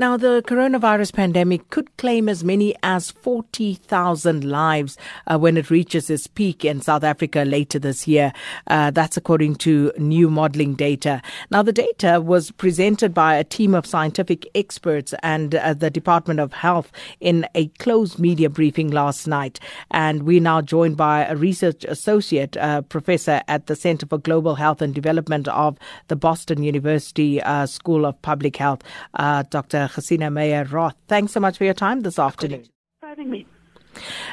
Now, 0.00 0.16
the 0.16 0.42
coronavirus 0.46 1.12
pandemic 1.12 1.68
could 1.68 1.94
claim 1.98 2.30
as 2.30 2.42
many 2.42 2.74
as 2.82 3.10
40,000 3.10 4.44
lives 4.44 4.96
uh, 5.26 5.38
when 5.38 5.58
it 5.58 5.68
reaches 5.68 6.08
its 6.08 6.26
peak 6.26 6.64
in 6.64 6.80
South 6.80 7.04
Africa 7.04 7.40
later 7.40 7.78
this 7.78 8.08
year. 8.08 8.32
Uh, 8.66 8.90
that's 8.92 9.18
according 9.18 9.56
to 9.56 9.92
new 9.98 10.30
modeling 10.30 10.72
data. 10.72 11.20
Now, 11.50 11.62
the 11.62 11.74
data 11.74 12.18
was 12.18 12.50
presented 12.50 13.12
by 13.12 13.34
a 13.34 13.44
team 13.44 13.74
of 13.74 13.84
scientific 13.84 14.48
experts 14.54 15.12
and 15.22 15.54
uh, 15.54 15.74
the 15.74 15.90
Department 15.90 16.40
of 16.40 16.54
Health 16.54 16.90
in 17.20 17.46
a 17.54 17.66
closed 17.78 18.18
media 18.18 18.48
briefing 18.48 18.88
last 18.90 19.26
night. 19.26 19.60
And 19.90 20.22
we're 20.22 20.40
now 20.40 20.62
joined 20.62 20.96
by 20.96 21.26
a 21.26 21.36
research 21.36 21.84
associate 21.84 22.56
uh, 22.56 22.80
professor 22.80 23.42
at 23.48 23.66
the 23.66 23.76
Center 23.76 24.06
for 24.06 24.16
Global 24.16 24.54
Health 24.54 24.80
and 24.80 24.94
Development 24.94 25.46
of 25.48 25.76
the 26.08 26.16
Boston 26.16 26.62
University 26.62 27.42
uh, 27.42 27.66
School 27.66 28.06
of 28.06 28.22
Public 28.22 28.56
Health, 28.56 28.82
uh, 29.12 29.42
Dr. 29.50 29.89
Gesine 29.90 30.32
Meyer 30.32 30.64
Rath. 30.64 30.96
Thanks 31.08 31.32
so 31.32 31.40
much 31.40 31.58
for 31.58 31.64
your 31.64 31.74
time 31.74 32.00
this 32.02 32.18
afternoon. 32.18 32.64
For 33.00 33.08
having 33.08 33.30
me. 33.30 33.46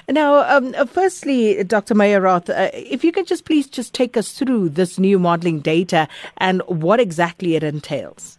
Now, 0.10 0.58
um, 0.58 0.74
uh, 0.78 0.86
firstly, 0.86 1.64
Dr. 1.64 1.96
Meyer 1.96 2.22
Rath, 2.22 2.50
uh, 2.50 2.70
if 2.74 3.04
you 3.04 3.12
could 3.12 3.28
just 3.28 3.46
please 3.46 3.68
just 3.68 3.94
take 3.94 4.16
us 4.16 4.32
through 4.32 4.70
this 4.70 4.98
new 4.98 5.20
modeling 5.20 5.60
data 5.60 6.08
and 6.38 6.62
what 6.68 7.00
exactly 7.00 7.56
it 7.56 7.64
entails. 7.64 8.38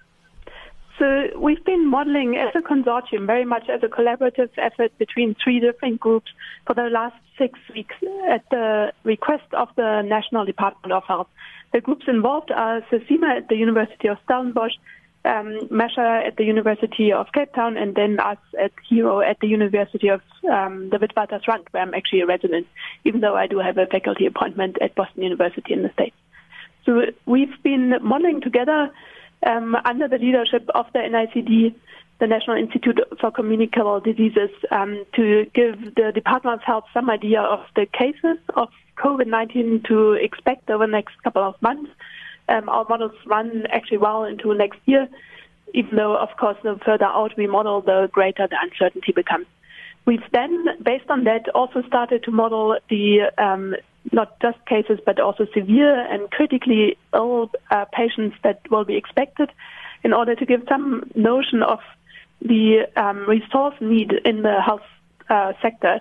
So 0.98 1.28
we've 1.38 1.64
been 1.64 1.86
modeling 1.86 2.36
as 2.36 2.52
a 2.56 2.60
consortium, 2.60 3.27
very 3.27 3.44
much 3.44 3.69
as 3.69 3.82
a 3.84 3.86
collaborative 3.86 4.50
effort 4.56 4.96
between 4.98 5.36
three 5.42 5.60
different 5.60 6.00
groups 6.00 6.32
for 6.66 6.74
the 6.74 6.88
last 6.91 7.14
six 7.38 7.58
weeks 7.72 7.94
at 8.28 8.42
the 8.50 8.92
request 9.05 9.44
of 9.52 9.69
the 9.77 10.02
National 10.02 10.44
Department 10.44 10.92
of 10.92 11.05
Health. 11.05 11.28
The 11.72 11.80
groups 11.80 12.06
involved 12.08 12.50
are 12.50 12.80
SACEMA 12.91 13.36
at 13.36 13.48
the 13.48 13.56
University 13.56 14.08
of 14.08 14.19
Stellenbosch, 14.24 14.72
um, 15.28 15.68
MASHA 15.70 16.27
at 16.27 16.37
the 16.37 16.45
University 16.45 17.12
of 17.12 17.27
Cape 17.32 17.52
Town, 17.55 17.77
and 17.77 17.95
then 17.95 18.19
us 18.19 18.38
at 18.59 18.73
HERO 18.88 19.20
at 19.20 19.38
the 19.41 19.46
University 19.46 20.09
of 20.09 20.23
um, 20.50 20.89
the 20.91 20.97
Witwatersrand, 20.97 21.66
where 21.70 21.83
I'm 21.83 21.94
actually 21.94 22.22
a 22.22 22.27
resident, 22.27 22.66
even 23.05 23.20
though 23.20 23.36
I 23.36 23.47
do 23.47 23.58
have 23.58 23.77
a 23.77 23.86
faculty 23.86 24.27
appointment 24.27 24.78
at 24.80 24.94
Boston 24.94 25.22
University 25.22 25.75
in 25.75 25.83
the 25.83 25.92
States. 25.92 26.17
So 26.84 27.02
we've 27.27 27.62
been 27.62 27.94
modeling 28.02 28.41
together 28.41 28.91
um, 29.47 29.77
under 29.84 30.08
the 30.08 30.19
leadership 30.19 30.69
of 30.75 30.86
the 30.94 31.00
NICD, 31.00 31.74
the 32.19 32.27
National 32.27 32.56
Institute 32.56 32.98
for 33.20 33.30
Communicable 33.30 34.00
Diseases, 34.00 34.50
um, 34.70 35.05
to 35.14 35.45
give 35.55 35.95
the 35.95 36.11
Department 36.14 36.55
of 36.55 36.62
Health 36.62 36.84
some 36.95 37.11
idea 37.11 37.42
of 37.42 37.61
the 37.77 37.86
cases 37.86 38.39
of 38.56 38.70
COVID-19 38.97 39.86
to 39.89 40.14
expect 40.14 40.70
over 40.70 40.86
the 40.86 40.92
next 40.92 41.22
couple 41.22 41.42
of 41.42 41.61
months 41.61 41.91
um, 42.48 42.68
our 42.68 42.86
models 42.88 43.12
run 43.27 43.66
actually 43.70 43.98
well 43.98 44.24
into 44.24 44.54
next 44.54 44.80
year, 44.86 45.08
even 45.74 45.96
though, 45.96 46.16
of 46.16 46.30
course, 46.38 46.56
the 46.62 46.78
further 46.84 47.05
out 47.05 47.36
we 47.36 47.46
model, 47.46 47.80
the 47.80 48.08
greater 48.12 48.46
the 48.46 48.56
uncertainty 48.60 49.12
becomes. 49.12 49.46
We've 50.06 50.22
then, 50.32 50.66
based 50.82 51.10
on 51.10 51.24
that, 51.24 51.48
also 51.55 51.82
started 51.82 52.22
to 52.24 52.30
model 52.30 52.78
the 52.88 53.30
um, 53.36 53.77
not 54.12 54.40
just 54.40 54.58
cases, 54.66 54.98
but 55.05 55.20
also 55.20 55.46
severe 55.52 56.00
and 56.10 56.30
critically 56.30 56.96
ill 57.14 57.50
uh, 57.70 57.84
patients 57.92 58.36
that 58.42 58.60
will 58.70 58.84
be 58.84 58.96
expected 58.96 59.50
in 60.02 60.12
order 60.12 60.34
to 60.34 60.46
give 60.46 60.62
some 60.68 61.10
notion 61.14 61.62
of 61.62 61.80
the 62.40 62.86
um, 62.96 63.28
resource 63.28 63.74
need 63.80 64.12
in 64.24 64.42
the 64.42 64.62
health 64.62 64.86
uh, 65.28 65.52
sector 65.60 66.00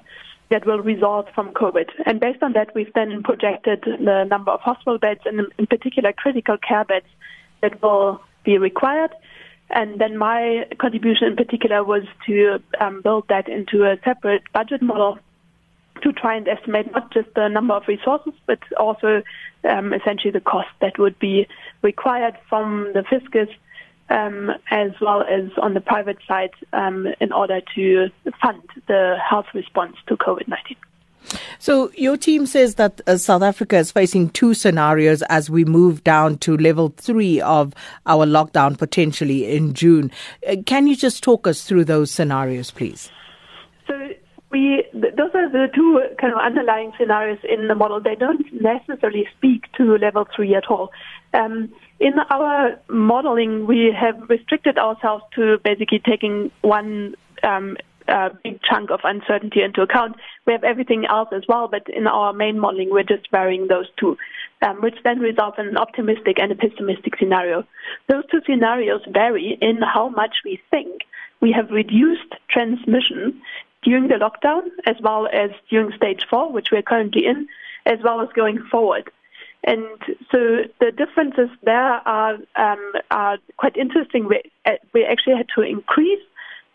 that 0.50 0.66
will 0.66 0.80
result 0.80 1.28
from 1.36 1.53
COVID. 1.53 1.90
And 2.06 2.20
based 2.20 2.42
on 2.42 2.53
that, 2.53 2.73
we've 2.73 2.94
then 2.94 3.22
projected 3.23 3.84
the 3.84 4.23
number 4.23 4.52
of 4.52 4.62
hospital 4.62 4.98
beds 4.98 5.22
and 5.26 5.48
in 5.58 5.67
particular 5.67 6.14
critical 6.14 6.58
care 6.58 6.86
beds 6.86 7.08
that 7.62 7.81
will 7.81 8.22
be 8.44 8.58
required. 8.58 9.12
And 9.70 10.00
then 10.00 10.17
my 10.17 10.66
contribution 10.80 11.28
in 11.28 11.36
particular 11.36 11.84
was 11.84 12.04
to 12.28 12.59
um, 12.80 13.02
build 13.02 13.26
that 13.28 13.50
into 13.50 13.84
a 13.84 13.98
separate 14.06 14.44
budget 14.54 14.81
model 14.81 15.20
to 16.04 16.14
try 16.14 16.36
and 16.36 16.48
estimate 16.48 16.92
not 16.92 17.11
just 17.11 17.28
the 17.36 17.48
number 17.50 17.73
of 17.73 17.84
resources, 17.88 18.34
but 18.45 18.59
also 18.80 19.23
um, 19.70 19.93
essentially 19.93 20.32
the 20.32 20.39
cost 20.39 20.70
that 20.80 20.98
would 20.98 21.17
be 21.20 21.48
required 21.82 22.36
from 22.48 22.92
the 22.93 23.04
fiscus 23.10 23.49
um, 24.10 24.52
as 24.72 24.92
well 25.02 25.22
as 25.23 25.50
on 25.62 25.73
the 25.73 25.82
private 25.82 26.18
side 26.28 26.52
um, 26.73 27.08
in 27.20 27.32
order 27.32 27.62
to 27.76 28.10
fund 28.42 28.64
the 28.88 29.18
health 29.30 29.48
response 29.54 29.95
to 30.08 30.18
COVID 30.18 30.48
19. 30.48 30.78
So, 31.60 31.92
your 31.95 32.16
team 32.16 32.46
says 32.46 32.76
that 32.76 33.02
uh, 33.06 33.17
South 33.17 33.42
Africa 33.42 33.78
is 33.78 33.92
facing 33.92 34.30
two 34.30 34.54
scenarios 34.54 35.22
as 35.23 35.50
we 35.50 35.66
move 35.66 36.04
down 36.04 36.38
to 36.40 36.56
level 36.56 36.94
three 36.98 37.42
of 37.42 37.73
our 38.06 38.26
lockdown 38.26 38.78
potentially 38.78 39.52
in 39.54 39.73
June. 39.73 40.12
Uh, 40.48 40.56
can 40.66 40.88
you 40.88 40.96
just 40.96 41.23
talk 41.23 41.48
us 41.48 41.66
through 41.66 41.84
those 41.84 42.12
scenarios, 42.12 42.72
please? 42.72 43.12
So, 43.88 44.10
we 44.50 44.86
those 44.94 45.32
are 45.34 45.50
the 45.52 45.68
two 45.76 46.02
kind 46.20 46.34
of 46.34 46.40
underlying 46.40 46.94
scenarios 46.98 47.40
in 47.48 47.68
the 47.68 47.76
model. 47.76 48.00
They 48.00 48.16
don't 48.16 48.46
necessarily 48.54 49.28
speak 49.38 49.64
to 49.78 49.98
level 49.98 50.26
three 50.36 50.56
at 50.56 50.68
all. 50.70 50.92
Um, 51.34 51.74
in 52.00 52.14
our 52.30 52.80
modeling, 52.90 53.68
we 53.68 53.94
have 54.00 54.30
restricted 54.30 54.78
ourselves 54.78 55.24
to 55.36 55.58
basically 55.64 56.00
taking 56.00 56.52
one 56.62 57.16
um, 57.44 57.76
uh, 58.08 58.30
big 58.44 58.62
chunk 58.64 58.90
of 58.90 59.02
uncertainty 59.04 59.62
into 59.62 59.82
account. 59.82 60.16
We 60.46 60.54
have 60.54 60.64
everything 60.64 61.06
else 61.06 61.30
as 61.36 61.44
well, 61.48 61.68
but 61.68 61.84
in 61.90 62.08
our 62.08 62.32
main 62.32 62.60
modeling, 62.60 62.90
we're 62.90 63.04
just 63.04 63.30
varying 63.32 63.68
those 63.68 63.88
two, 64.00 64.18
um, 64.62 64.82
which 64.82 64.96
then 65.04 65.20
results 65.20 65.58
in 65.60 65.68
an 65.68 65.78
optimistic 65.78 66.40
and 66.40 66.52
a 66.52 66.56
pessimistic 66.56 67.18
scenario. 67.20 67.66
Those 68.08 68.24
two 68.32 68.40
scenarios 68.46 69.02
vary 69.10 69.58
in 69.62 69.82
how 69.82 70.08
much 70.08 70.38
we 70.46 70.62
think 70.72 71.02
we 71.42 71.52
have 71.52 71.70
reduced 71.70 72.34
transmission 72.50 73.42
during 73.83 74.08
the 74.08 74.15
lockdown, 74.15 74.64
as 74.86 74.95
well 75.02 75.27
as 75.32 75.52
during 75.70 75.95
stage 75.95 76.26
four, 76.30 76.52
which 76.52 76.70
we're 76.71 76.82
currently 76.82 77.26
in, 77.26 77.48
as 77.86 77.99
well 78.04 78.21
as 78.21 78.30
going 78.36 78.60
forward. 78.70 79.10
And 79.64 79.86
so 80.32 80.64
the 80.80 80.92
differences 80.92 81.49
there 81.64 82.02
are, 82.08 82.36
um, 82.55 82.92
are 83.11 83.37
quite 83.58 83.76
interesting. 83.76 84.27
We, 84.27 84.42
uh, 84.66 84.73
we 84.93 85.04
actually 85.04 85.36
had 85.36 85.48
to 85.55 85.61
increase 85.61 86.21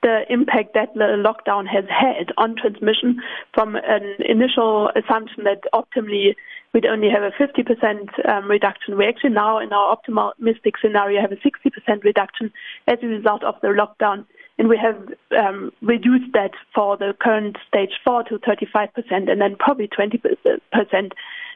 the 0.02 0.24
impact 0.28 0.74
that 0.74 0.92
the 0.94 1.16
lockdown 1.16 1.66
has 1.66 1.84
had 1.88 2.32
on 2.36 2.56
transmission 2.56 3.22
from 3.54 3.76
an 3.76 4.16
initial 4.18 4.91
assumption 4.96 5.44
that 5.44 5.62
optimally 5.72 6.34
we'd 6.74 6.86
only 6.86 7.08
have 7.08 7.22
a 7.22 7.30
50% 7.30 8.28
um, 8.28 8.50
reduction. 8.50 8.98
We 8.98 9.06
actually 9.06 9.30
now, 9.30 9.58
in 9.58 9.72
our 9.72 9.92
optimistic 9.92 10.74
scenario, 10.82 11.20
have 11.20 11.32
a 11.32 11.36
60% 11.36 12.02
reduction 12.02 12.52
as 12.88 12.98
a 13.02 13.06
result 13.06 13.44
of 13.44 13.54
the 13.62 13.68
lockdown. 13.68 14.24
And 14.62 14.68
we 14.68 14.78
have 14.78 14.96
um, 15.36 15.72
reduced 15.82 16.32
that 16.34 16.52
for 16.72 16.96
the 16.96 17.14
current 17.20 17.56
stage 17.66 17.90
four 18.04 18.22
to 18.22 18.38
35%, 18.38 18.92
and 19.10 19.40
then 19.40 19.56
probably 19.58 19.88
20% 19.88 21.10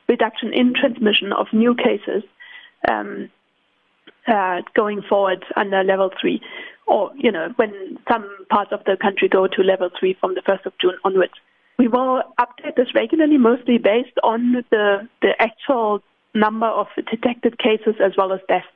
reduction 0.08 0.52
in 0.52 0.74
transmission 0.74 1.32
of 1.32 1.46
new 1.52 1.76
cases 1.76 2.24
um, 2.88 3.30
uh, 4.26 4.62
going 4.74 5.02
forward 5.02 5.44
under 5.54 5.84
level 5.84 6.10
three, 6.20 6.40
or 6.88 7.12
you 7.14 7.30
know 7.30 7.52
when 7.54 7.96
some 8.10 8.28
parts 8.50 8.72
of 8.72 8.82
the 8.86 8.96
country 8.96 9.28
go 9.28 9.46
to 9.46 9.62
level 9.62 9.88
three 9.96 10.16
from 10.18 10.34
the 10.34 10.40
1st 10.40 10.66
of 10.66 10.72
June 10.80 10.98
onwards. 11.04 11.34
We 11.78 11.86
will 11.86 12.24
update 12.40 12.74
this 12.74 12.92
regularly, 12.92 13.38
mostly 13.38 13.78
based 13.78 14.18
on 14.24 14.64
the 14.72 15.08
the 15.22 15.40
actual 15.40 16.02
number 16.34 16.66
of 16.66 16.88
detected 17.08 17.56
cases 17.60 17.94
as 18.04 18.16
well 18.18 18.32
as 18.32 18.40
deaths. 18.48 18.66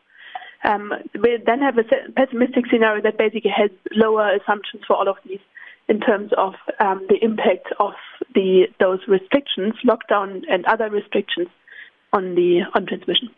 Um, 0.63 0.93
we 1.15 1.39
then 1.45 1.61
have 1.61 1.79
a 1.79 1.85
pessimistic 2.17 2.67
scenario 2.71 3.03
that 3.03 3.17
basically 3.17 3.53
has 3.57 3.71
lower 3.93 4.35
assumptions 4.35 4.83
for 4.87 4.97
all 4.97 5.09
of 5.09 5.17
these 5.27 5.41
in 5.89 6.01
terms 6.01 6.31
of 6.37 6.55
um, 6.79 7.05
the 7.09 7.17
impact 7.23 7.69
of 7.79 7.95
the 8.35 8.67
those 8.79 9.01
restrictions, 9.09 9.75
lockdown 9.85 10.43
and 10.49 10.65
other 10.67 10.89
restrictions 10.89 11.49
on 12.13 12.35
the 12.35 12.61
on 12.75 12.87
transmission. 12.87 13.31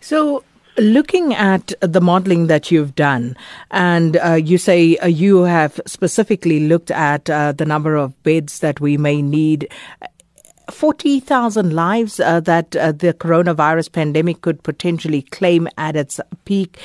So 0.00 0.44
looking 0.76 1.34
at 1.34 1.72
the 1.80 2.00
modeling 2.00 2.46
that 2.48 2.70
you've 2.70 2.94
done, 2.94 3.36
and 3.70 4.16
uh, 4.16 4.34
you 4.34 4.58
say 4.58 4.96
uh, 4.98 5.06
you 5.06 5.42
have 5.42 5.80
specifically 5.86 6.68
looked 6.68 6.90
at 6.90 7.28
uh, 7.30 7.52
the 7.52 7.64
number 7.64 7.96
of 7.96 8.20
beds 8.22 8.60
that 8.60 8.80
we 8.80 8.96
may 8.96 9.22
need. 9.22 9.68
40,000 10.70 11.72
lives 11.72 12.20
uh, 12.20 12.40
that 12.40 12.76
uh, 12.76 12.92
the 12.92 13.14
coronavirus 13.14 13.92
pandemic 13.92 14.40
could 14.40 14.62
potentially 14.62 15.22
claim 15.22 15.68
at 15.76 15.96
its 15.96 16.20
peak. 16.44 16.78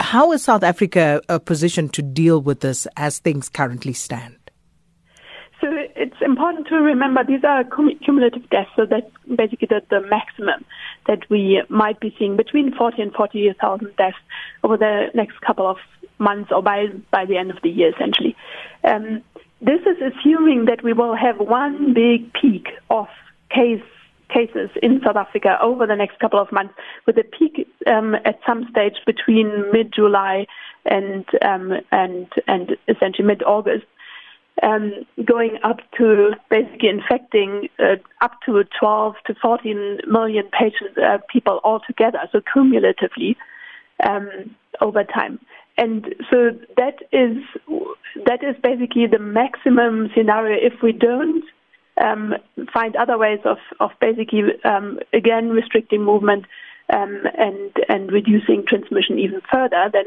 How 0.00 0.32
is 0.32 0.44
South 0.44 0.62
Africa 0.62 1.20
uh, 1.28 1.38
positioned 1.38 1.92
to 1.94 2.02
deal 2.02 2.40
with 2.40 2.60
this 2.60 2.86
as 2.96 3.18
things 3.18 3.48
currently 3.48 3.92
stand? 3.92 4.36
So 5.60 5.66
it's 5.96 6.20
important 6.20 6.68
to 6.68 6.76
remember 6.76 7.24
these 7.24 7.42
are 7.42 7.64
cumulative 7.64 8.48
deaths, 8.48 8.70
so 8.76 8.86
that's 8.86 9.10
basically 9.26 9.66
the, 9.68 9.82
the 9.90 10.06
maximum 10.06 10.64
that 11.08 11.28
we 11.28 11.62
might 11.68 11.98
be 11.98 12.14
seeing 12.16 12.36
between 12.36 12.72
40 12.76 13.02
and 13.02 13.12
40,000 13.12 13.96
deaths 13.96 14.16
over 14.62 14.76
the 14.76 15.08
next 15.14 15.40
couple 15.40 15.66
of 15.66 15.78
months 16.18 16.52
or 16.52 16.62
by, 16.62 16.86
by 17.10 17.24
the 17.24 17.36
end 17.36 17.50
of 17.50 17.58
the 17.62 17.70
year, 17.70 17.92
essentially. 17.92 18.36
Um, 18.84 19.22
this 19.60 19.80
is 19.82 19.96
assuming 20.00 20.66
that 20.66 20.82
we 20.82 20.92
will 20.92 21.16
have 21.16 21.38
one 21.38 21.92
big 21.94 22.32
peak 22.32 22.68
of 22.90 23.08
case 23.50 23.82
cases 24.28 24.68
in 24.82 25.00
South 25.04 25.16
Africa 25.16 25.56
over 25.62 25.86
the 25.86 25.96
next 25.96 26.18
couple 26.18 26.38
of 26.38 26.52
months, 26.52 26.74
with 27.06 27.16
a 27.16 27.24
peak 27.24 27.66
um, 27.86 28.14
at 28.26 28.38
some 28.46 28.68
stage 28.70 28.96
between 29.06 29.70
mid-July 29.72 30.46
and 30.84 31.24
um, 31.42 31.72
and 31.90 32.26
and 32.46 32.76
essentially 32.88 33.26
mid-August, 33.26 33.86
um, 34.62 34.92
going 35.24 35.58
up 35.64 35.78
to 35.96 36.32
basically 36.50 36.88
infecting 36.88 37.68
uh, 37.78 37.96
up 38.20 38.32
to 38.44 38.62
12 38.78 39.14
to 39.26 39.34
14 39.40 40.00
million 40.06 40.48
patients, 40.52 40.96
uh, 40.98 41.18
people 41.32 41.60
altogether, 41.64 42.20
so 42.30 42.40
cumulatively 42.52 43.36
um, 44.04 44.28
over 44.80 45.04
time. 45.04 45.38
And 45.78 46.14
so 46.30 46.50
that 46.76 46.96
is 47.12 47.36
that 48.26 48.42
is 48.42 48.56
basically 48.62 49.06
the 49.06 49.20
maximum 49.20 50.10
scenario 50.14 50.58
if 50.60 50.82
we 50.82 50.92
don't 50.92 51.44
um, 52.00 52.34
find 52.72 52.96
other 52.96 53.16
ways 53.16 53.38
of, 53.44 53.58
of 53.78 53.90
basically 54.00 54.42
um, 54.64 54.98
again 55.12 55.50
restricting 55.50 56.04
movement 56.04 56.46
um, 56.92 57.22
and 57.38 57.70
and 57.88 58.10
reducing 58.10 58.64
transmission 58.66 59.20
even 59.20 59.40
further. 59.50 59.88
Then 59.92 60.04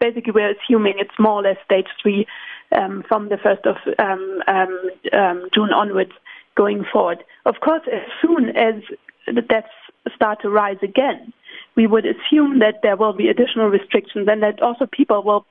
basically 0.00 0.32
we're 0.32 0.54
assuming 0.54 0.94
it's 0.96 1.18
more 1.18 1.34
or 1.34 1.42
less 1.42 1.58
stage 1.66 1.88
three 2.02 2.26
um, 2.72 3.04
from 3.06 3.28
the 3.28 3.36
first 3.36 3.66
of 3.66 3.76
um, 3.98 4.42
um, 4.48 5.48
June 5.52 5.72
onwards 5.72 6.12
going 6.56 6.84
forward. 6.90 7.22
Of 7.44 7.56
course, 7.60 7.82
as 7.92 8.02
soon 8.22 8.56
as 8.56 8.82
the 9.26 9.42
deaths 9.42 9.68
start 10.14 10.40
to 10.42 10.48
rise 10.48 10.78
again, 10.82 11.32
we 11.80 11.86
would 11.86 12.04
assume 12.04 12.58
that 12.58 12.80
there 12.82 12.94
will 12.94 13.14
be 13.14 13.28
additional 13.28 13.68
restrictions 13.68 14.28
and 14.30 14.42
that 14.42 14.60
also 14.60 14.84
people 14.84 15.22
will 15.22 15.46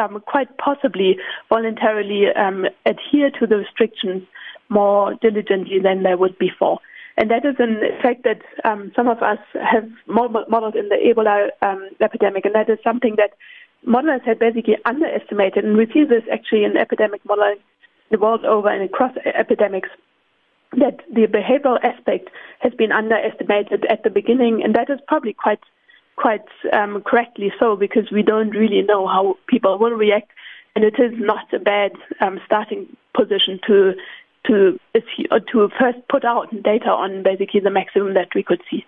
um, 0.00 0.22
quite 0.26 0.48
possibly 0.56 1.18
voluntarily 1.50 2.28
um, 2.34 2.64
adhere 2.86 3.30
to 3.38 3.46
the 3.46 3.58
restrictions 3.58 4.22
more 4.70 5.14
diligently 5.20 5.78
than 5.78 6.02
they 6.02 6.14
would 6.14 6.38
before. 6.38 6.78
And 7.18 7.30
that 7.30 7.44
is 7.44 7.56
an 7.58 7.82
effect 7.82 8.24
that 8.24 8.40
um, 8.64 8.92
some 8.96 9.08
of 9.08 9.18
us 9.22 9.38
have 9.72 9.86
modeled 10.06 10.74
in 10.74 10.88
the 10.88 10.96
Ebola 10.96 11.48
um, 11.60 11.90
epidemic, 12.00 12.46
and 12.46 12.54
that 12.54 12.70
is 12.70 12.78
something 12.82 13.16
that 13.18 13.32
modelers 13.86 14.24
had 14.24 14.38
basically 14.38 14.78
underestimated. 14.86 15.66
And 15.66 15.76
we 15.76 15.84
see 15.92 16.04
this 16.04 16.24
actually 16.32 16.64
in 16.64 16.78
epidemic 16.78 17.20
modeling 17.26 17.58
the 18.10 18.16
world 18.18 18.46
over 18.46 18.70
and 18.70 18.82
across 18.82 19.12
epidemics 19.26 19.90
that 20.78 21.00
the 21.12 21.26
behavioral 21.26 21.78
aspect 21.82 22.30
has 22.60 22.72
been 22.74 22.92
underestimated 22.92 23.84
at 23.86 24.02
the 24.02 24.10
beginning, 24.10 24.62
and 24.62 24.74
that 24.74 24.90
is 24.90 24.98
probably 25.06 25.32
quite 25.32 25.60
quite 26.16 26.46
um, 26.72 27.02
correctly 27.02 27.52
so 27.58 27.74
because 27.74 28.10
we 28.12 28.22
don't 28.22 28.50
really 28.50 28.82
know 28.82 29.06
how 29.06 29.36
people 29.48 29.78
will 29.78 29.90
react, 29.90 30.30
and 30.76 30.84
it 30.84 30.94
is 30.98 31.12
not 31.16 31.52
a 31.52 31.58
bad 31.58 31.92
um, 32.20 32.40
starting 32.46 32.96
position 33.16 33.58
to 33.66 33.94
to 34.46 34.78
to 34.94 35.68
first 35.78 35.98
put 36.08 36.24
out 36.24 36.50
data 36.62 36.88
on 36.88 37.22
basically 37.22 37.60
the 37.60 37.70
maximum 37.70 38.14
that 38.14 38.28
we 38.34 38.42
could 38.42 38.62
see. 38.70 38.84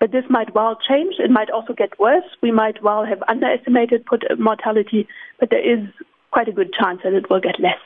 But 0.00 0.10
this 0.12 0.24
might 0.28 0.54
well 0.54 0.76
change. 0.88 1.14
It 1.18 1.30
might 1.30 1.50
also 1.50 1.72
get 1.72 1.98
worse. 1.98 2.24
We 2.42 2.50
might 2.50 2.82
well 2.82 3.04
have 3.04 3.22
underestimated 3.28 4.04
mortality, 4.38 5.06
but 5.38 5.50
there 5.50 5.64
is 5.64 5.86
quite 6.30 6.48
a 6.48 6.52
good 6.52 6.72
chance 6.72 7.00
that 7.04 7.12
it 7.12 7.30
will 7.30 7.40
get 7.40 7.60
less 7.60 7.78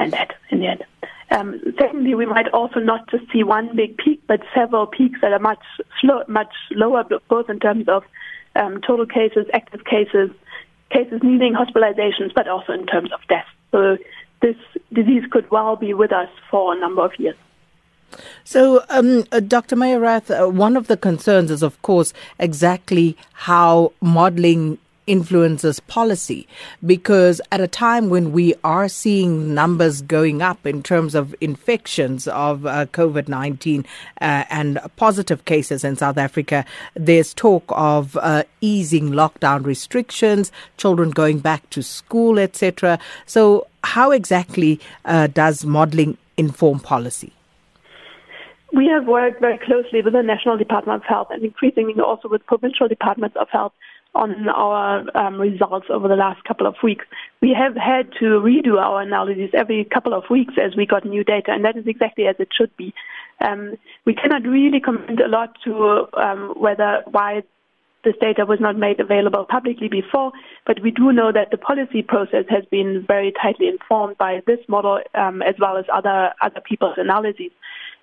than 0.00 0.10
that 0.10 0.34
in 0.50 0.60
the 0.60 0.66
end. 0.66 0.84
Um, 1.30 1.60
secondly, 1.78 2.14
we 2.14 2.26
might 2.26 2.48
also 2.48 2.80
not 2.80 3.08
just 3.08 3.30
see 3.32 3.44
one 3.44 3.76
big 3.76 3.96
peak, 3.98 4.20
but 4.26 4.40
several 4.52 4.86
peaks 4.86 5.20
that 5.22 5.32
are 5.32 5.38
much 5.38 5.62
slow, 6.00 6.24
much 6.26 6.52
lower, 6.72 7.04
both 7.28 7.48
in 7.48 7.60
terms 7.60 7.88
of 7.88 8.02
um, 8.56 8.80
total 8.80 9.06
cases, 9.06 9.46
active 9.52 9.84
cases, 9.84 10.30
cases 10.90 11.20
needing 11.22 11.54
hospitalizations, 11.54 12.34
but 12.34 12.48
also 12.48 12.72
in 12.72 12.86
terms 12.86 13.12
of 13.12 13.20
deaths. 13.28 13.48
So 13.70 13.96
this 14.42 14.56
disease 14.92 15.22
could 15.30 15.48
well 15.52 15.76
be 15.76 15.94
with 15.94 16.12
us 16.12 16.28
for 16.50 16.74
a 16.74 16.80
number 16.80 17.04
of 17.04 17.12
years. 17.18 17.36
So, 18.42 18.84
um, 18.88 19.24
uh, 19.30 19.38
Dr. 19.38 19.76
Meyer-Rath, 19.76 20.32
uh, 20.32 20.48
one 20.48 20.76
of 20.76 20.88
the 20.88 20.96
concerns 20.96 21.48
is, 21.48 21.62
of 21.62 21.80
course, 21.82 22.12
exactly 22.40 23.16
how 23.32 23.92
modeling 24.00 24.78
influences 25.10 25.80
policy 25.80 26.46
because 26.86 27.40
at 27.50 27.60
a 27.60 27.66
time 27.66 28.10
when 28.10 28.30
we 28.30 28.54
are 28.62 28.88
seeing 28.88 29.52
numbers 29.52 30.02
going 30.02 30.40
up 30.40 30.64
in 30.64 30.84
terms 30.84 31.16
of 31.16 31.34
infections 31.40 32.28
of 32.28 32.64
uh, 32.64 32.86
COVID 32.86 33.26
19 33.26 33.84
uh, 34.20 34.44
and 34.48 34.78
positive 34.94 35.44
cases 35.46 35.82
in 35.82 35.96
South 35.96 36.16
Africa, 36.16 36.64
there's 36.94 37.34
talk 37.34 37.64
of 37.70 38.16
uh, 38.18 38.44
easing 38.60 39.10
lockdown 39.10 39.64
restrictions, 39.64 40.52
children 40.76 41.10
going 41.10 41.40
back 41.40 41.68
to 41.70 41.82
school, 41.82 42.38
etc. 42.38 42.96
So, 43.26 43.66
how 43.82 44.12
exactly 44.12 44.78
uh, 45.06 45.26
does 45.26 45.64
modeling 45.64 46.18
inform 46.36 46.78
policy? 46.78 47.32
We 48.72 48.86
have 48.86 49.06
worked 49.06 49.40
very 49.40 49.58
closely 49.58 50.02
with 50.02 50.12
the 50.12 50.22
National 50.22 50.56
Department 50.56 51.02
of 51.02 51.08
Health 51.08 51.28
and 51.30 51.42
increasingly 51.42 51.94
also 52.00 52.28
with 52.28 52.46
provincial 52.46 52.86
departments 52.86 53.36
of 53.36 53.48
health 53.50 53.72
on 54.14 54.48
our 54.48 55.04
um, 55.16 55.40
results 55.40 55.86
over 55.88 56.08
the 56.08 56.16
last 56.16 56.42
couple 56.44 56.66
of 56.66 56.74
weeks. 56.82 57.04
We 57.40 57.56
have 57.58 57.76
had 57.76 58.10
to 58.18 58.40
redo 58.40 58.78
our 58.78 59.02
analyses 59.02 59.50
every 59.54 59.84
couple 59.84 60.14
of 60.14 60.24
weeks 60.28 60.54
as 60.62 60.76
we 60.76 60.86
got 60.86 61.04
new 61.04 61.22
data, 61.22 61.52
and 61.52 61.64
that 61.64 61.76
is 61.76 61.86
exactly 61.86 62.26
as 62.26 62.36
it 62.38 62.48
should 62.56 62.76
be. 62.76 62.92
Um, 63.40 63.76
we 64.04 64.14
cannot 64.14 64.42
really 64.42 64.80
comment 64.80 65.20
a 65.20 65.28
lot 65.28 65.56
to 65.64 66.06
um, 66.14 66.54
whether 66.56 67.02
why 67.10 67.42
this 68.04 68.14
data 68.20 68.46
was 68.46 68.58
not 68.60 68.76
made 68.76 68.98
available 68.98 69.44
publicly 69.44 69.88
before, 69.88 70.32
but 70.66 70.80
we 70.82 70.90
do 70.90 71.12
know 71.12 71.30
that 71.32 71.50
the 71.50 71.58
policy 71.58 72.02
process 72.02 72.44
has 72.48 72.64
been 72.70 73.04
very 73.06 73.32
tightly 73.40 73.68
informed 73.68 74.16
by 74.18 74.40
this 74.46 74.58
model 74.68 75.00
um, 75.14 75.42
as 75.42 75.54
well 75.60 75.76
as 75.76 75.84
other 75.92 76.32
other 76.40 76.60
people's 76.66 76.96
analyses, 76.96 77.52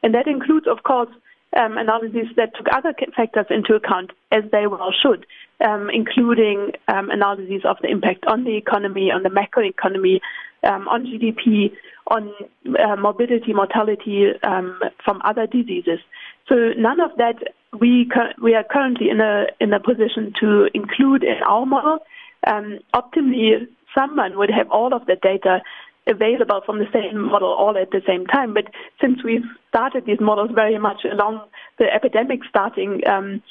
and 0.03 0.13
that 0.13 0.27
includes, 0.27 0.67
of 0.67 0.83
course, 0.83 1.09
um, 1.55 1.77
analyses 1.77 2.27
that 2.35 2.55
took 2.55 2.67
other 2.71 2.93
factors 3.15 3.45
into 3.49 3.75
account, 3.75 4.11
as 4.31 4.43
they 4.51 4.67
well 4.67 4.91
should, 4.91 5.25
um, 5.65 5.89
including 5.93 6.71
um, 6.87 7.09
analyses 7.09 7.61
of 7.65 7.77
the 7.81 7.87
impact 7.89 8.25
on 8.25 8.43
the 8.43 8.55
economy, 8.55 9.11
on 9.11 9.23
the 9.23 9.29
macroeconomy, 9.29 10.19
um, 10.63 10.87
on 10.87 11.05
GDP, 11.05 11.71
on 12.07 12.31
uh, 12.79 12.95
morbidity, 12.95 13.53
mortality 13.53 14.27
um, 14.43 14.79
from 15.03 15.21
other 15.23 15.47
diseases. 15.47 15.99
So 16.47 16.73
none 16.77 16.99
of 16.99 17.11
that 17.17 17.35
we 17.79 18.09
we 18.41 18.55
are 18.55 18.63
currently 18.63 19.09
in 19.09 19.19
a 19.19 19.47
in 19.59 19.73
a 19.73 19.79
position 19.79 20.33
to 20.39 20.69
include 20.73 21.23
in 21.23 21.37
our 21.45 21.65
model. 21.65 21.99
Um, 22.45 22.79
optimally, 22.93 23.67
someone 23.97 24.37
would 24.37 24.51
have 24.51 24.69
all 24.69 24.93
of 24.93 25.05
the 25.05 25.15
data 25.15 25.61
available 26.07 26.61
from 26.65 26.79
the 26.79 26.87
same 26.93 27.21
model 27.21 27.49
all 27.49 27.77
at 27.77 27.91
the 27.91 28.01
same 28.07 28.25
time. 28.25 28.53
But 28.53 28.65
since 29.01 29.23
we've 29.23 29.45
started 29.69 30.05
these 30.05 30.19
models 30.19 30.51
very 30.53 30.77
much 30.77 31.05
along 31.05 31.41
the 31.79 31.85
epidemic 31.93 32.41
starting, 32.49 33.01
um, 33.07 33.41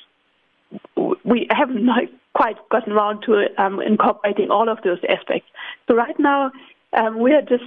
we 1.25 1.47
haven't 1.51 1.89
quite 2.35 2.57
gotten 2.71 2.93
around 2.93 3.23
to 3.23 3.47
um, 3.59 3.81
incorporating 3.81 4.51
all 4.51 4.69
of 4.69 4.79
those 4.83 4.99
aspects. 5.09 5.49
So 5.89 5.95
right 5.95 6.19
now, 6.19 6.51
um, 6.93 7.19
we 7.21 7.33
are 7.33 7.43
just 7.43 7.65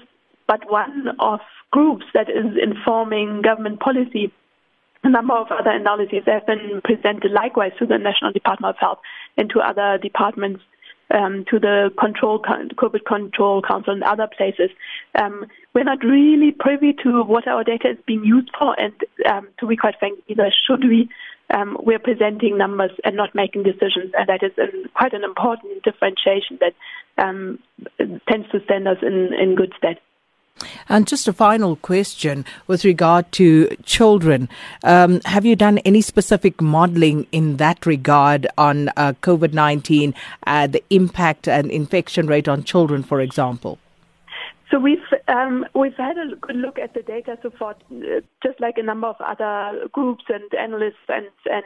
but 0.48 0.69
one 0.69 1.10
of 1.19 1.39
groups 1.72 2.05
that 2.15 2.27
is 2.27 2.58
informing 2.62 3.43
government 3.43 3.79
policy. 3.79 4.34
A 5.03 5.10
number 5.10 5.36
of 5.36 5.48
other 5.51 5.69
analyses 5.69 6.24
have 6.25 6.46
been 6.48 6.81
presented 6.84 7.31
likewise 7.31 7.72
to 7.77 7.86
the 7.86 8.00
National 8.00 8.31
Department 8.31 8.75
of 8.75 8.79
Health 8.79 8.98
and 9.38 9.50
to 9.51 9.60
other 9.60 10.00
departments 10.01 10.62
um, 11.11 11.45
to 11.49 11.59
the 11.59 11.91
control 11.99 12.39
COVID 12.39 13.05
Control 13.05 13.61
Council 13.61 13.93
and 13.93 14.03
other 14.03 14.27
places. 14.35 14.69
Um, 15.15 15.45
we're 15.73 15.83
not 15.83 16.03
really 16.03 16.51
privy 16.51 16.93
to 17.03 17.23
what 17.23 17.47
our 17.47 17.63
data 17.63 17.91
is 17.91 17.97
being 18.05 18.23
used 18.23 18.49
for, 18.57 18.79
and 18.79 18.93
um, 19.27 19.47
to 19.59 19.67
be 19.67 19.75
quite 19.75 19.95
frank, 19.99 20.19
either 20.27 20.51
should 20.67 20.83
we. 20.83 21.09
Um, 21.51 21.77
we're 21.81 21.99
presenting 21.99 22.57
numbers 22.57 22.91
and 23.03 23.15
not 23.15 23.33
making 23.33 23.63
decisions, 23.63 24.13
and 24.17 24.27
that 24.27 24.43
is 24.43 24.51
an, 24.57 24.85
quite 24.93 25.13
an 25.13 25.23
important 25.23 25.83
differentiation 25.83 26.59
that 26.61 26.75
um, 27.17 27.59
tends 28.29 28.49
to 28.51 28.63
stand 28.65 28.87
us 28.87 28.97
in, 29.01 29.33
in 29.33 29.55
good 29.55 29.73
stead. 29.77 29.99
And 30.87 31.07
just 31.07 31.27
a 31.27 31.33
final 31.33 31.75
question 31.77 32.45
with 32.67 32.83
regard 32.85 33.31
to 33.33 33.67
children. 33.83 34.49
Um, 34.83 35.21
have 35.25 35.45
you 35.45 35.55
done 35.55 35.79
any 35.79 36.01
specific 36.01 36.61
modeling 36.61 37.27
in 37.31 37.57
that 37.57 37.85
regard 37.85 38.47
on 38.57 38.89
uh, 38.89 39.13
COVID 39.21 39.53
19, 39.53 40.13
uh, 40.47 40.67
the 40.67 40.83
impact 40.89 41.47
and 41.47 41.71
infection 41.71 42.27
rate 42.27 42.47
on 42.47 42.63
children, 42.63 43.03
for 43.03 43.21
example? 43.21 43.79
So 44.71 44.77
we've 44.77 44.99
um, 45.27 45.65
we've 45.73 45.95
had 45.95 46.17
a 46.17 46.35
good 46.35 46.55
look 46.55 46.77
at 46.77 46.93
the 46.93 47.01
data 47.01 47.37
so 47.41 47.49
far, 47.57 47.71
uh, 47.91 48.21
just 48.43 48.59
like 48.59 48.77
a 48.77 48.83
number 48.83 49.07
of 49.07 49.15
other 49.19 49.87
groups 49.91 50.25
and 50.29 50.43
analysts 50.53 51.07
and 51.07 51.25
and 51.51 51.63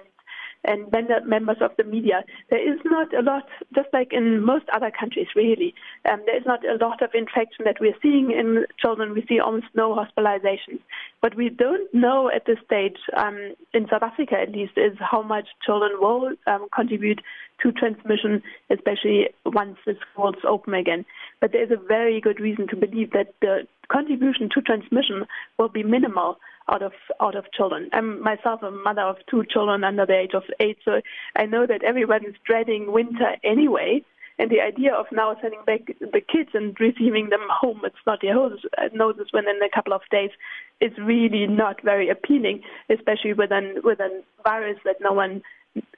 and 0.63 0.91
members 1.25 1.57
of 1.61 1.71
the 1.77 1.83
media. 1.83 2.23
There 2.49 2.73
is 2.73 2.79
not 2.85 3.13
a 3.13 3.21
lot, 3.21 3.43
just 3.75 3.89
like 3.93 4.13
in 4.13 4.43
most 4.43 4.65
other 4.73 4.91
countries, 4.97 5.27
really. 5.35 5.73
Um, 6.09 6.21
there 6.25 6.37
is 6.37 6.45
not 6.45 6.63
a 6.65 6.83
lot 6.83 7.01
of 7.01 7.11
infection 7.13 7.65
that 7.65 7.77
we're 7.79 7.97
seeing 8.01 8.31
in 8.31 8.65
children. 8.79 9.13
We 9.13 9.25
see 9.27 9.39
almost 9.39 9.67
no 9.75 9.95
hospitalizations. 9.95 10.79
What 11.19 11.35
we 11.35 11.49
don't 11.49 11.93
know 11.93 12.29
at 12.33 12.45
this 12.45 12.57
stage, 12.65 12.97
um, 13.17 13.55
in 13.73 13.87
South 13.89 14.03
Africa 14.03 14.35
at 14.41 14.51
least, 14.51 14.73
is 14.77 14.97
how 14.99 15.21
much 15.21 15.47
children 15.65 15.91
will 15.99 16.33
um, 16.47 16.67
contribute 16.73 17.21
to 17.61 17.71
transmission, 17.71 18.41
especially 18.69 19.29
once 19.45 19.77
the 19.85 19.95
schools 20.11 20.35
open 20.47 20.73
again. 20.73 21.05
But 21.39 21.51
there 21.51 21.63
is 21.63 21.71
a 21.71 21.87
very 21.87 22.19
good 22.19 22.39
reason 22.39 22.67
to 22.69 22.75
believe 22.75 23.11
that 23.11 23.33
the 23.41 23.67
contribution 23.91 24.49
to 24.53 24.61
transmission 24.61 25.25
will 25.57 25.69
be 25.69 25.83
minimal 25.83 26.37
out 26.69 26.81
of 26.81 26.93
out 27.21 27.35
of 27.35 27.51
children. 27.51 27.89
I'm 27.93 28.21
myself 28.21 28.63
a 28.63 28.71
mother 28.71 29.01
of 29.01 29.17
two 29.29 29.43
children 29.49 29.83
under 29.83 30.05
the 30.05 30.17
age 30.17 30.33
of 30.33 30.43
eight, 30.59 30.77
so 30.85 31.01
I 31.35 31.45
know 31.45 31.65
that 31.65 31.83
everyone 31.83 32.25
is 32.25 32.35
dreading 32.45 32.91
winter 32.91 33.35
anyway. 33.43 34.03
And 34.39 34.49
the 34.49 34.61
idea 34.61 34.93
of 34.93 35.05
now 35.11 35.35
sending 35.41 35.61
back 35.63 35.81
the 35.99 36.19
kids 36.19 36.49
and 36.55 36.75
receiving 36.79 37.29
them 37.29 37.45
home 37.49 37.81
it's 37.83 37.95
with 38.05 38.19
snotty 38.19 38.29
noses 38.93 39.27
within 39.31 39.59
a 39.63 39.69
couple 39.69 39.93
of 39.93 40.01
days 40.09 40.31
is 40.81 40.91
really 40.97 41.45
not 41.45 41.83
very 41.83 42.09
appealing, 42.09 42.63
especially 42.89 43.33
with 43.33 43.51
an, 43.51 43.75
with 43.83 43.99
a 43.99 44.23
virus 44.43 44.79
that 44.85 44.95
no 45.01 45.13
one 45.13 45.43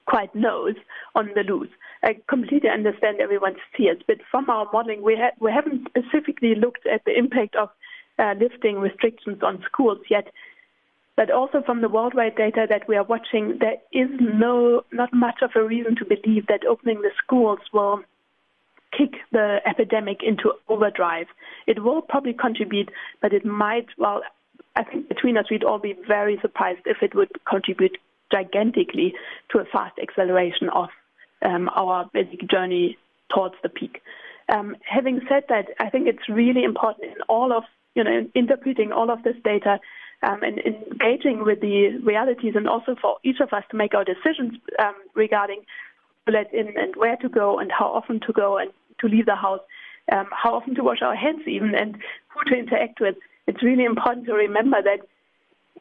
quite 0.06 0.36
knows 0.36 0.76
on 1.16 1.32
the 1.34 1.44
loose. 1.44 1.70
I 2.04 2.18
completely 2.28 2.70
understand 2.70 3.20
everyone's 3.20 3.58
fears, 3.76 4.02
but 4.06 4.18
from 4.30 4.50
our 4.50 4.68
modeling, 4.72 5.02
we, 5.02 5.16
ha- 5.16 5.36
we 5.40 5.52
haven't 5.52 5.88
specifically 5.88 6.56
looked 6.56 6.86
at 6.86 7.04
the 7.06 7.18
impact 7.18 7.56
of 7.56 7.70
uh, 8.20 8.34
lifting 8.40 8.80
restrictions 8.80 9.40
on 9.44 9.64
schools 9.66 10.00
yet. 10.10 10.28
But 11.18 11.32
also 11.32 11.62
from 11.66 11.82
the 11.82 11.90
worldwide 11.90 12.36
data 12.36 12.68
that 12.70 12.88
we 12.88 12.98
are 12.98 13.04
watching, 13.04 13.58
there 13.60 13.78
is 13.94 14.10
no 14.20 14.84
not 14.92 15.14
much 15.14 15.42
of 15.42 15.52
a 15.56 15.64
reason 15.64 15.96
to 15.98 16.06
believe 16.06 16.48
that 16.48 16.66
opening 16.66 17.02
the 17.02 17.12
schools 17.24 17.60
will 17.74 18.02
kick 18.98 19.14
the 19.32 19.60
epidemic 19.66 20.20
into 20.24 20.54
overdrive. 20.68 21.28
It 21.68 21.84
will 21.84 22.02
probably 22.02 22.34
contribute, 22.34 22.90
but 23.22 23.34
it 23.34 23.46
might, 23.46 23.88
well, 23.98 24.22
I 24.76 24.84
think 24.84 25.08
between 25.08 25.38
us 25.38 25.46
we'd 25.50 25.64
all 25.64 25.80
be 25.80 25.96
very 26.08 26.38
surprised 26.42 26.82
if 26.86 26.98
it 27.02 27.16
would 27.16 27.32
contribute 27.50 27.98
gigantically 28.32 29.14
to 29.52 29.60
a 29.60 29.66
fast 29.66 29.98
acceleration 30.02 30.70
of 30.70 30.90
um, 31.42 31.70
our 31.76 32.10
basic 32.14 32.50
journey 32.50 32.98
towards 33.34 33.56
the 33.64 33.70
peak. 33.70 34.02
Um, 34.50 34.76
having 34.84 35.22
said 35.30 35.44
that, 35.50 35.68
I 35.80 35.90
think 35.90 36.08
it's 36.08 36.30
really 36.30 36.64
important 36.64 37.06
in 37.06 37.22
all 37.28 37.52
of, 37.52 37.64
you 37.96 38.04
know, 38.04 38.28
interpreting 38.36 38.92
all 38.92 39.10
of 39.10 39.24
this 39.24 39.36
data 39.44 39.80
um, 40.24 40.42
and 40.44 40.60
engaging 40.60 41.44
with 41.44 41.62
the 41.62 41.98
realities 42.04 42.54
and 42.56 42.68
also 42.68 42.96
for 43.02 43.18
each 43.24 43.40
of 43.40 43.54
us 43.54 43.64
to 43.72 43.78
make 43.78 43.94
our 43.94 44.04
decisions 44.04 44.54
um, 44.80 44.96
regarding 45.14 45.62
who 46.26 46.34
let 46.34 46.54
in 46.54 46.68
and 46.78 46.96
where 46.96 47.18
to 47.18 47.30
go 47.30 47.60
and 47.60 47.72
how 47.72 47.86
often 47.88 48.20
to 48.22 48.34
go 48.34 48.58
and 48.58 48.72
to 49.00 49.08
leave 49.08 49.26
the 49.26 49.36
house, 49.36 49.60
um, 50.12 50.28
how 50.32 50.56
often 50.56 50.76
to 50.76 50.84
wash 50.84 51.02
our 51.02 51.16
hands 51.16 51.42
even 51.48 51.76
and 51.76 51.98
who 52.30 52.44
to 52.50 52.58
interact 52.58 53.00
with. 53.00 53.16
It's 53.48 53.62
really 53.62 53.86
important 53.86 54.26
to 54.28 54.34
remember 54.34 54.82
that 54.82 55.02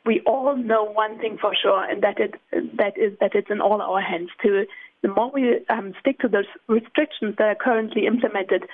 we 0.04 0.20
all 0.26 0.56
know 0.56 0.84
one 0.84 1.18
thing 1.18 1.38
for 1.40 1.54
sure, 1.54 1.82
and 1.82 2.02
that 2.02 2.18
it 2.20 2.34
that 2.76 2.98
is 2.98 3.16
that 3.20 3.34
it's 3.34 3.50
in 3.50 3.60
all 3.60 3.80
our 3.80 4.02
hands. 4.02 4.28
To 4.42 4.66
the 5.02 5.08
more 5.08 5.30
we 5.32 5.64
um, 5.70 5.94
stick 6.00 6.18
to 6.20 6.28
those 6.28 6.44
restrictions 6.68 7.36
that 7.38 7.48
are 7.48 7.54
currently 7.54 8.06
implemented, 8.06 8.64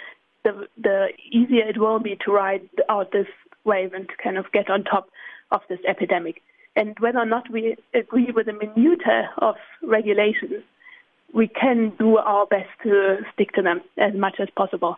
the 0.45 0.67
the 0.76 1.09
easier 1.31 1.69
it 1.69 1.79
will 1.79 2.00
be 2.00 2.17
to 2.25 2.33
ride 2.33 2.69
out 2.88 3.12
this 3.12 3.29
wave 3.64 3.93
and 3.93 4.09
to 4.09 4.14
kind 4.23 4.38
of 4.38 4.50
get 4.52 4.71
on 4.71 4.83
top 4.83 5.09
of 5.50 5.61
this 5.69 5.80
epidemic. 5.88 6.42
And 6.76 6.97
whether 7.00 7.19
or 7.19 7.26
not 7.26 7.50
we 7.50 7.76
agree 7.95 8.30
with 8.35 8.47
the 8.47 8.52
minutiae 8.52 9.30
of 9.38 9.57
regulations, 9.83 10.62
we 11.35 11.49
can 11.49 11.92
do 11.99 12.16
our 12.19 12.47
best 12.47 12.69
to 12.83 13.19
stick 13.33 13.52
to 13.52 13.62
them 13.62 13.80
as 13.99 14.14
much 14.14 14.37
as 14.40 14.49
possible. 14.57 14.97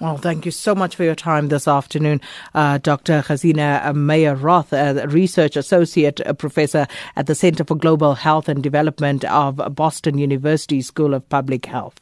Well, 0.00 0.16
thank 0.16 0.44
you 0.44 0.50
so 0.50 0.74
much 0.74 0.96
for 0.96 1.04
your 1.04 1.14
time 1.14 1.48
this 1.48 1.68
afternoon, 1.68 2.20
uh, 2.52 2.78
Dr. 2.78 3.22
Gesine 3.22 3.94
Meyer 3.94 4.34
Rath, 4.34 4.72
a 4.72 5.06
research 5.06 5.56
associate 5.56 6.20
professor 6.36 6.88
at 7.14 7.26
the 7.26 7.34
Center 7.36 7.62
for 7.62 7.76
Global 7.76 8.14
Health 8.14 8.48
and 8.48 8.60
Development 8.60 9.24
of 9.26 9.60
Boston 9.72 10.18
University 10.18 10.82
School 10.82 11.14
of 11.14 11.28
Public 11.28 11.66
Health. 11.66 12.00